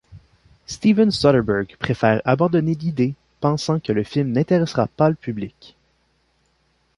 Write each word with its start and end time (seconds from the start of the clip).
Steven 0.65 1.11
Soderbergh 1.11 1.75
préfère 1.77 2.23
abandonner 2.25 2.73
l'idée, 2.73 3.13
pensant 3.39 3.79
que 3.79 3.91
le 3.91 4.03
film 4.03 4.31
n'intéressera 4.31 4.87
pas 4.87 5.09
le 5.09 5.15
public. 5.15 5.75